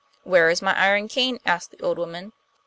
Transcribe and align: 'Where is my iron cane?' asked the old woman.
'Where 0.23 0.49
is 0.49 0.63
my 0.63 0.75
iron 0.75 1.07
cane?' 1.07 1.39
asked 1.45 1.69
the 1.69 1.81
old 1.83 1.99
woman. 1.99 2.33